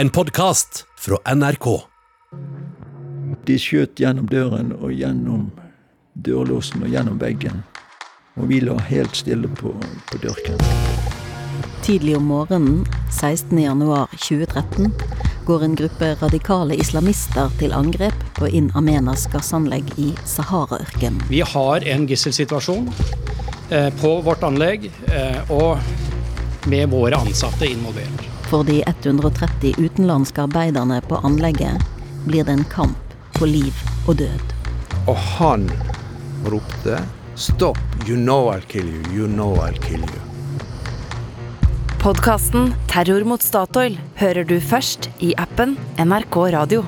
En 0.00 0.10
podkast 0.10 0.84
fra 0.98 1.34
NRK. 1.34 1.64
De 3.46 3.54
skjøt 3.58 3.98
gjennom 3.98 4.28
døren 4.30 4.68
og 4.76 4.92
gjennom 4.94 5.48
dørlåsen 6.14 6.84
og 6.86 6.92
gjennom 6.92 7.16
veggen. 7.18 7.64
Og 8.38 8.46
vi 8.52 8.60
lå 8.62 8.76
helt 8.92 9.18
stille 9.18 9.50
på, 9.58 9.72
på 10.06 10.20
dørken. 10.22 10.54
Tidlig 11.82 12.14
om 12.14 12.30
morgenen 12.30 12.84
16.1.2013 13.10 14.86
går 15.48 15.66
en 15.66 15.74
gruppe 15.82 16.14
radikale 16.22 16.78
islamister 16.78 17.50
til 17.58 17.74
angrep 17.74 18.14
på 18.38 18.46
In 18.54 18.70
Amenas 18.78 19.26
gassanlegg 19.32 19.90
i 19.98 20.12
Sahara-ørkenen. 20.22 21.26
Vi 21.26 21.42
har 21.42 21.82
en 21.82 22.06
gisselsituasjon 22.06 22.86
eh, 23.74 23.90
på 23.98 24.20
vårt 24.22 24.46
anlegg, 24.46 24.92
eh, 25.10 25.42
og 25.50 25.82
med 26.66 26.90
våre 26.90 27.16
ansatte 27.16 27.66
involvert. 27.66 28.24
For 28.48 28.64
de 28.64 28.82
130 28.86 29.74
utenlandske 29.78 30.42
arbeiderne 30.42 31.00
på 31.00 31.20
anlegget 31.22 31.82
blir 32.26 32.44
det 32.44 32.52
en 32.52 32.64
kamp 32.64 33.14
på 33.38 33.46
liv 33.46 33.74
og 34.08 34.16
død. 34.16 34.54
Og 35.06 35.16
han 35.16 35.70
ropte 36.48 36.98
Stopp, 37.38 37.78
you 38.08 38.16
know 38.16 38.50
I'll 38.50 38.66
kill 38.66 38.88
you, 38.88 39.02
you 39.14 39.28
know 39.28 39.54
I'll 39.62 39.78
kill 39.78 40.00
you. 40.00 40.20
Podkasten 42.02 42.74
'Terror 42.86 43.24
mot 43.24 43.42
Statoil' 43.42 43.98
hører 44.16 44.44
du 44.44 44.60
først 44.60 45.10
i 45.18 45.34
appen 45.38 45.76
NRK 45.98 46.36
Radio. 46.54 46.84